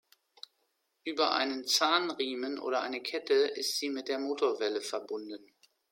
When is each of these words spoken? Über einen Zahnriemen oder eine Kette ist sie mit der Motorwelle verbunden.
Über 1.03 1.35
einen 1.35 1.67
Zahnriemen 1.67 2.57
oder 2.57 2.81
eine 2.81 3.03
Kette 3.03 3.35
ist 3.35 3.77
sie 3.77 3.89
mit 3.91 4.07
der 4.07 4.17
Motorwelle 4.17 4.81
verbunden. 4.81 5.45